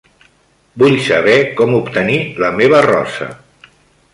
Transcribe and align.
Vull 0.83 0.95
saber 1.09 1.35
com 1.59 1.75
obtenir 1.81 2.17
la 2.45 2.53
meva 2.63 2.81
rosa. 2.87 3.29